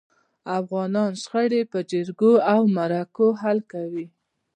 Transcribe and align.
افغانان 0.59 1.11
شخړي 1.21 1.61
په 1.71 1.79
جرګو 1.91 2.33
او 2.53 2.61
مرکو 2.75 3.27
حل 3.41 3.59
کوي. 3.71 4.05